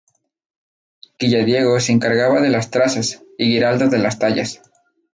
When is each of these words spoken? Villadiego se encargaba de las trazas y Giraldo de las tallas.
Villadiego 1.19 1.79
se 1.79 1.91
encargaba 1.91 2.41
de 2.41 2.49
las 2.49 2.71
trazas 2.71 3.21
y 3.37 3.45
Giraldo 3.53 3.87
de 3.87 3.99
las 3.99 4.17
tallas. 4.17 4.59